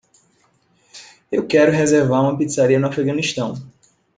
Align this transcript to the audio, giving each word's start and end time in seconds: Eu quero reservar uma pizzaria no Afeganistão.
Eu 1.31 1.45
quero 1.45 1.71
reservar 1.71 2.21
uma 2.23 2.35
pizzaria 2.35 2.79
no 2.79 2.87
Afeganistão. 2.87 3.53